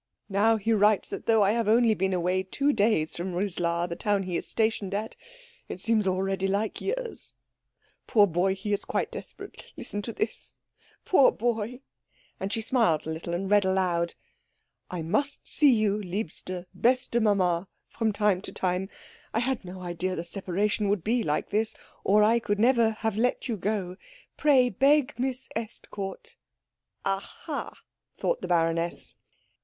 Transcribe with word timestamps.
"Now 0.29 0.57
he 0.57 0.73
writes 0.73 1.11
that 1.11 1.27
though 1.27 1.43
I 1.43 1.51
have 1.51 1.67
only 1.67 1.93
been 1.93 2.11
away 2.11 2.41
two 2.41 2.73
days 2.73 3.15
from 3.15 3.35
Rislar, 3.35 3.87
the 3.87 3.95
town 3.95 4.23
he 4.23 4.35
is 4.35 4.47
stationed 4.47 4.95
at, 4.95 5.15
it 5.69 5.79
seems 5.79 6.07
already 6.07 6.47
like 6.47 6.81
years. 6.81 7.35
Poor 8.07 8.25
boy! 8.25 8.55
He 8.55 8.73
is 8.73 8.83
quite 8.83 9.11
desperate 9.11 9.63
listen 9.77 10.01
to 10.01 10.11
this 10.11 10.55
poor 11.05 11.31
boy" 11.31 11.81
And 12.39 12.51
she 12.51 12.61
smiled 12.61 13.05
a 13.05 13.11
little, 13.11 13.35
and 13.35 13.47
read 13.47 13.63
aloud, 13.63 14.15
"'I 14.89 15.03
must 15.03 15.47
see 15.47 15.71
you, 15.71 16.01
liebste, 16.01 16.49
beste 16.73 17.21
Mama, 17.21 17.67
from 17.87 18.11
time 18.11 18.41
to 18.41 18.51
time. 18.51 18.89
I 19.35 19.39
had 19.39 19.63
no 19.63 19.81
idea 19.81 20.15
the 20.15 20.23
separation 20.23 20.89
would 20.89 21.03
be 21.03 21.21
like 21.21 21.49
this, 21.49 21.75
or 22.03 22.23
I 22.23 22.39
could 22.39 22.57
never 22.57 22.93
have 23.01 23.15
let 23.17 23.47
you 23.47 23.55
go. 23.55 23.97
Pray 24.35 24.67
beg 24.67 25.13
Miss 25.19 25.47
Estcourt'" 25.55 26.37
"Aha," 27.05 27.77
thought 28.17 28.41
the 28.41 28.47
baroness. 28.47 29.17